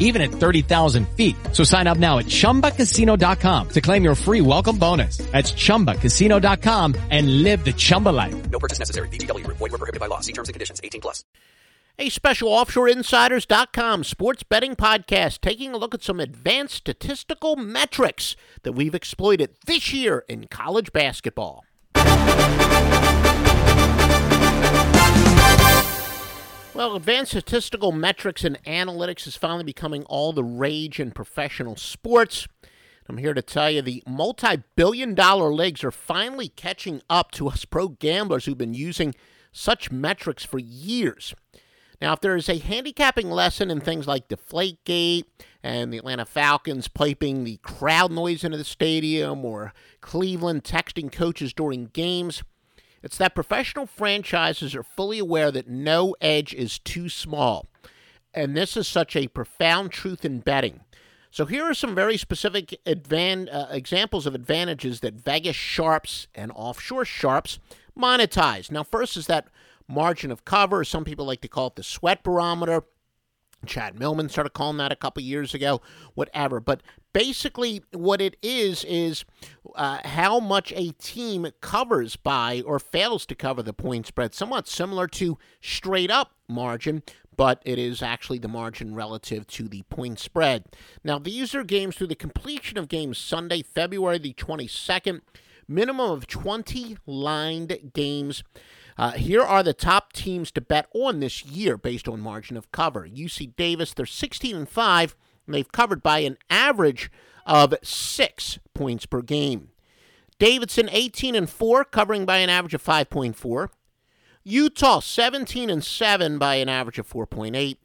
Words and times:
even 0.00 0.20
at 0.20 0.30
30,000 0.32 1.08
feet. 1.10 1.36
So 1.52 1.62
sign 1.62 1.86
up 1.86 1.98
now 1.98 2.18
at 2.18 2.26
ChumbaCasino.com 2.26 3.68
to 3.68 3.80
claim 3.80 4.02
your 4.02 4.16
free 4.16 4.40
welcome 4.40 4.76
bonus. 4.76 5.18
That's 5.30 5.52
ChumbaCasino.com 5.52 6.96
and 7.10 7.44
live 7.44 7.64
the 7.64 7.72
Chumba 7.72 8.08
life. 8.08 8.50
No 8.50 8.58
purchase 8.58 8.80
necessary. 8.80 9.08
VGW 9.08 9.44
Group. 9.44 9.58
Void 9.58 9.70
were 9.70 9.78
prohibited 9.78 10.00
by 10.00 10.06
law. 10.06 10.18
See 10.20 10.32
terms 10.32 10.48
and 10.48 10.54
conditions. 10.54 10.80
18 10.82 11.00
plus. 11.00 11.24
A 11.98 12.08
special 12.08 12.48
OffshoreInsiders.com 12.48 14.04
sports 14.04 14.42
betting 14.42 14.74
podcast 14.74 15.42
taking 15.42 15.74
a 15.74 15.76
look 15.76 15.94
at 15.94 16.02
some 16.02 16.18
advanced 16.18 16.76
statistical 16.76 17.56
metrics 17.56 18.36
that 18.62 18.72
we've 18.72 18.94
exploited 18.94 19.50
this 19.66 19.92
year 19.92 20.24
in 20.26 20.46
college 20.46 20.94
basketball. 20.94 21.66
Well, 26.72 26.94
advanced 26.94 27.32
statistical 27.32 27.90
metrics 27.90 28.44
and 28.44 28.62
analytics 28.62 29.26
is 29.26 29.36
finally 29.36 29.64
becoming 29.64 30.04
all 30.04 30.32
the 30.32 30.44
rage 30.44 31.00
in 31.00 31.10
professional 31.10 31.74
sports. 31.74 32.46
I'm 33.08 33.18
here 33.18 33.34
to 33.34 33.42
tell 33.42 33.70
you 33.70 33.82
the 33.82 34.04
multi 34.06 34.62
billion 34.76 35.14
dollar 35.16 35.52
leagues 35.52 35.82
are 35.82 35.90
finally 35.90 36.48
catching 36.48 37.02
up 37.10 37.32
to 37.32 37.48
us 37.48 37.64
pro 37.64 37.88
gamblers 37.88 38.44
who've 38.44 38.56
been 38.56 38.72
using 38.72 39.14
such 39.52 39.90
metrics 39.90 40.44
for 40.44 40.60
years. 40.60 41.34
Now, 42.00 42.12
if 42.14 42.20
there 42.20 42.36
is 42.36 42.48
a 42.48 42.58
handicapping 42.58 43.30
lesson 43.30 43.70
in 43.70 43.80
things 43.80 44.06
like 44.06 44.28
Deflategate 44.28 45.24
and 45.62 45.92
the 45.92 45.98
Atlanta 45.98 46.24
Falcons 46.24 46.88
piping 46.88 47.44
the 47.44 47.58
crowd 47.58 48.12
noise 48.12 48.44
into 48.44 48.56
the 48.56 48.64
stadium 48.64 49.44
or 49.44 49.74
Cleveland 50.00 50.64
texting 50.64 51.12
coaches 51.12 51.52
during 51.52 51.86
games, 51.86 52.42
it's 53.02 53.18
that 53.18 53.34
professional 53.34 53.86
franchises 53.86 54.74
are 54.74 54.82
fully 54.82 55.18
aware 55.18 55.50
that 55.50 55.68
no 55.68 56.14
edge 56.20 56.52
is 56.54 56.78
too 56.78 57.08
small. 57.08 57.68
And 58.34 58.56
this 58.56 58.76
is 58.76 58.86
such 58.86 59.16
a 59.16 59.28
profound 59.28 59.90
truth 59.90 60.24
in 60.24 60.40
betting. 60.40 60.80
So 61.30 61.46
here 61.46 61.64
are 61.64 61.74
some 61.74 61.94
very 61.94 62.16
specific 62.16 62.78
advan- 62.84 63.52
uh, 63.52 63.68
examples 63.70 64.26
of 64.26 64.34
advantages 64.34 65.00
that 65.00 65.14
Vegas 65.14 65.56
sharps 65.56 66.26
and 66.34 66.52
offshore 66.54 67.04
sharps 67.04 67.58
monetize. 67.96 68.70
Now, 68.70 68.82
first 68.82 69.16
is 69.16 69.26
that 69.28 69.48
margin 69.88 70.30
of 70.30 70.44
cover. 70.44 70.84
Some 70.84 71.04
people 71.04 71.24
like 71.24 71.40
to 71.42 71.48
call 71.48 71.68
it 71.68 71.76
the 71.76 71.82
sweat 71.82 72.22
barometer. 72.22 72.84
Chad 73.66 73.98
Millman 73.98 74.28
started 74.28 74.50
calling 74.50 74.78
that 74.78 74.92
a 74.92 74.96
couple 74.96 75.22
years 75.22 75.54
ago, 75.54 75.80
whatever. 76.14 76.60
But 76.60 76.82
basically, 77.12 77.82
what 77.92 78.20
it 78.20 78.36
is 78.42 78.84
is 78.84 79.24
uh, 79.74 79.98
how 80.04 80.40
much 80.40 80.72
a 80.74 80.92
team 80.92 81.46
covers 81.60 82.16
by 82.16 82.62
or 82.64 82.78
fails 82.78 83.26
to 83.26 83.34
cover 83.34 83.62
the 83.62 83.72
point 83.72 84.06
spread, 84.06 84.34
somewhat 84.34 84.68
similar 84.68 85.06
to 85.08 85.38
straight 85.60 86.10
up 86.10 86.32
margin, 86.48 87.02
but 87.36 87.62
it 87.64 87.78
is 87.78 88.02
actually 88.02 88.38
the 88.38 88.48
margin 88.48 88.94
relative 88.94 89.46
to 89.46 89.68
the 89.68 89.82
point 89.82 90.18
spread. 90.18 90.64
Now, 91.04 91.18
these 91.18 91.54
are 91.54 91.64
games 91.64 91.96
through 91.96 92.08
the 92.08 92.14
completion 92.14 92.76
of 92.76 92.88
games 92.88 93.18
Sunday, 93.18 93.62
February 93.62 94.18
the 94.18 94.34
22nd, 94.34 95.20
minimum 95.66 96.10
of 96.10 96.26
20 96.26 96.96
lined 97.06 97.92
games. 97.94 98.42
Uh, 98.98 99.12
here 99.12 99.42
are 99.42 99.62
the 99.62 99.72
top 99.72 100.12
teams 100.12 100.50
to 100.52 100.60
bet 100.60 100.86
on 100.94 101.20
this 101.20 101.44
year 101.44 101.76
based 101.76 102.08
on 102.08 102.20
margin 102.20 102.56
of 102.56 102.70
cover. 102.72 103.08
UC 103.08 103.56
Davis, 103.56 103.94
they're 103.94 104.06
16 104.06 104.56
and 104.56 104.68
5, 104.68 105.16
and 105.46 105.54
they've 105.54 105.72
covered 105.72 106.02
by 106.02 106.20
an 106.20 106.36
average 106.48 107.10
of 107.46 107.74
6 107.82 108.58
points 108.74 109.06
per 109.06 109.22
game. 109.22 109.70
Davidson 110.38 110.88
18 110.90 111.34
and 111.34 111.50
4, 111.50 111.84
covering 111.84 112.24
by 112.24 112.38
an 112.38 112.48
average 112.48 112.74
of 112.74 112.82
5.4. 112.82 113.68
Utah 114.42 115.00
17 115.00 115.68
and 115.68 115.84
7 115.84 116.38
by 116.38 116.54
an 116.54 116.68
average 116.68 116.98
of 116.98 117.08
4.8. 117.08 117.76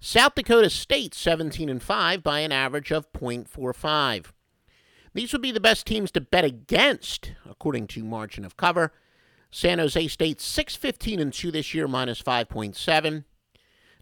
South 0.00 0.34
Dakota 0.34 0.70
State 0.70 1.14
17 1.14 1.68
and 1.68 1.82
5 1.82 2.22
by 2.22 2.40
an 2.40 2.52
average 2.52 2.90
of 2.90 3.12
0.45. 3.12 4.26
These 5.12 5.32
would 5.32 5.42
be 5.42 5.52
the 5.52 5.60
best 5.60 5.86
teams 5.86 6.10
to 6.12 6.20
bet 6.22 6.44
against 6.44 7.32
according 7.48 7.88
to 7.88 8.04
margin 8.04 8.46
of 8.46 8.56
cover. 8.56 8.94
San 9.50 9.78
Jose 9.78 10.08
State 10.08 10.40
615 10.40 11.20
and 11.20 11.32
2 11.32 11.50
this 11.50 11.74
year 11.74 11.88
minus 11.88 12.22
5.7. 12.22 13.24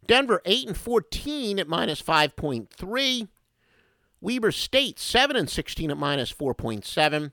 Denver 0.07 0.43
8 0.45 0.69
and 0.69 0.77
14 0.77 1.59
at 1.59 1.69
minus 1.69 2.03
5.3. 2.03 3.29
Weber 4.21 4.53
State 4.53 4.99
7 4.99 5.37
and 5.37 5.49
16 5.49 5.91
at 5.91 5.97
minus 5.97 6.33
4.7 6.33 7.33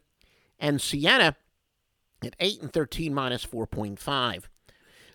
and 0.59 0.81
Siena 0.81 1.35
at 2.23 2.35
8 2.39 2.61
and 2.61 2.73
13 2.73 3.13
minus 3.13 3.45
4.5. 3.45 4.43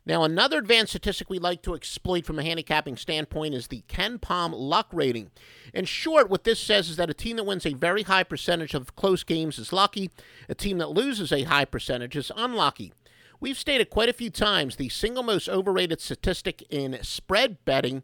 Now, 0.07 0.25
another 0.25 0.59
advanced 0.59 0.93
statistic 0.93 1.29
we 1.29 1.39
like 1.39 1.63
to 1.63 1.75
exploit 1.75 2.25
from 2.25 2.39
a 2.39 2.43
handicapping 2.43 2.97
standpoint 2.97 3.55
is 3.55 3.69
the 3.69 3.85
KenPom 3.89 4.53
luck 4.55 4.89
rating. 4.93 5.31
In 5.75 5.85
short, 5.85 6.31
what 6.31 6.45
this 6.45 6.59
says 6.59 6.89
is 6.89 6.97
that 6.97 7.11
a 7.11 7.15
team 7.15 7.37
that 7.37 7.45
wins 7.45 7.67
a 7.67 7.75
very 7.75 8.03
high 8.03 8.25
percentage 8.25 8.75
of 8.75 8.97
close 8.97 9.23
games 9.25 9.59
is 9.59 9.73
lucky, 9.73 10.11
a 10.49 10.55
team 10.55 10.79
that 10.79 10.91
loses 10.91 11.33
a 11.33 11.45
high 11.45 11.67
percentage 11.67 12.17
is 12.17 12.33
unlucky. 12.35 12.93
We've 13.41 13.59
stated 13.59 13.91
quite 13.91 14.09
a 14.09 14.15
few 14.15 14.31
times 14.31 14.77
the 14.77 14.89
single 14.89 15.23
most 15.23 15.49
overrated 15.49 16.01
statistic 16.01 16.63
in 16.71 16.99
spread 17.03 17.65
betting 17.65 18.03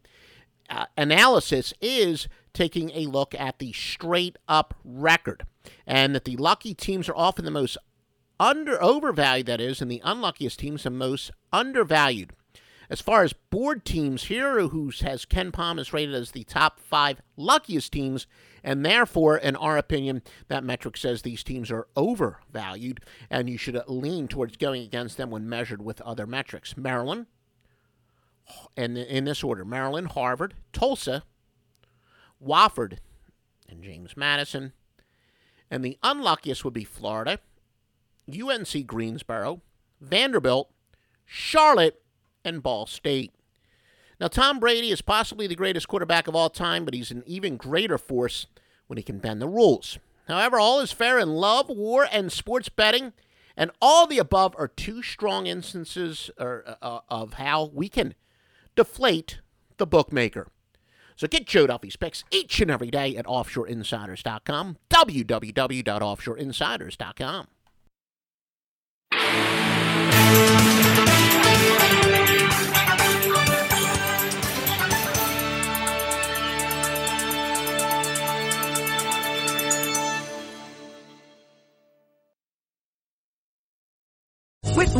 uh, 0.68 0.86
analysis 0.96 1.72
is 1.80 2.28
taking 2.52 2.90
a 2.90 3.06
look 3.06 3.34
at 3.34 3.58
the 3.58 3.72
straight 3.72 4.38
up 4.48 4.74
record, 4.84 5.44
and 5.86 6.14
that 6.14 6.24
the 6.24 6.36
lucky 6.36 6.74
teams 6.74 7.08
are 7.08 7.16
often 7.16 7.44
the 7.44 7.50
most 7.50 7.76
under 8.38 8.82
overvalued 8.82 9.46
that 9.46 9.60
is, 9.60 9.80
and 9.80 9.90
the 9.90 10.02
unluckiest 10.04 10.58
teams 10.58 10.82
the 10.82 10.90
most 10.90 11.30
undervalued. 11.52 12.32
As 12.88 13.00
far 13.00 13.24
as 13.24 13.32
board 13.32 13.84
teams 13.84 14.24
here, 14.24 14.60
who 14.68 14.92
has 15.00 15.26
KenPom 15.26 15.80
is 15.80 15.92
rated 15.92 16.14
as 16.14 16.30
the 16.30 16.44
top 16.44 16.78
five 16.78 17.20
luckiest 17.36 17.92
teams, 17.92 18.28
and 18.62 18.86
therefore, 18.86 19.36
in 19.36 19.56
our 19.56 19.76
opinion, 19.76 20.22
that 20.48 20.62
metric 20.62 20.96
says 20.96 21.22
these 21.22 21.42
teams 21.42 21.70
are 21.70 21.88
overvalued, 21.96 23.00
and 23.28 23.50
you 23.50 23.58
should 23.58 23.80
lean 23.88 24.28
towards 24.28 24.56
going 24.56 24.82
against 24.82 25.16
them 25.16 25.30
when 25.30 25.48
measured 25.48 25.82
with 25.82 26.00
other 26.02 26.26
metrics. 26.26 26.76
Maryland, 26.76 27.26
and 28.76 28.96
in 28.96 29.24
this 29.24 29.42
order: 29.42 29.64
Maryland, 29.64 30.12
Harvard, 30.12 30.54
Tulsa, 30.72 31.24
Wofford, 32.44 32.98
and 33.68 33.82
James 33.82 34.16
Madison. 34.16 34.72
And 35.68 35.84
the 35.84 35.98
unluckiest 36.04 36.64
would 36.64 36.74
be 36.74 36.84
Florida, 36.84 37.40
UNC 38.30 38.86
Greensboro, 38.86 39.62
Vanderbilt, 40.00 40.70
Charlotte, 41.24 42.02
and 42.44 42.62
Ball 42.62 42.86
State. 42.86 43.32
Now, 44.18 44.28
Tom 44.28 44.58
Brady 44.58 44.90
is 44.90 45.02
possibly 45.02 45.46
the 45.46 45.54
greatest 45.54 45.88
quarterback 45.88 46.26
of 46.26 46.34
all 46.34 46.48
time, 46.48 46.84
but 46.84 46.94
he's 46.94 47.10
an 47.10 47.22
even 47.26 47.56
greater 47.56 47.98
force 47.98 48.46
when 48.86 48.96
he 48.96 49.02
can 49.02 49.18
bend 49.18 49.42
the 49.42 49.48
rules. 49.48 49.98
However, 50.26 50.58
all 50.58 50.80
is 50.80 50.92
fair 50.92 51.18
in 51.18 51.34
love, 51.34 51.68
war, 51.68 52.08
and 52.10 52.32
sports 52.32 52.68
betting, 52.68 53.12
and 53.56 53.70
all 53.80 54.06
the 54.06 54.18
above 54.18 54.54
are 54.58 54.68
two 54.68 55.02
strong 55.02 55.46
instances 55.46 56.30
uh, 56.38 56.58
uh, 56.80 57.00
of 57.08 57.34
how 57.34 57.70
we 57.72 57.88
can 57.88 58.14
deflate 58.74 59.40
the 59.76 59.86
bookmaker. 59.86 60.48
So 61.16 61.26
get 61.26 61.46
Joe 61.46 61.66
Duffy's 61.66 61.96
picks 61.96 62.24
each 62.30 62.60
and 62.60 62.70
every 62.70 62.90
day 62.90 63.16
at 63.16 63.26
OffshoreInsiders.com, 63.26 64.76
www.offshoreinsiders.com. 64.90 67.46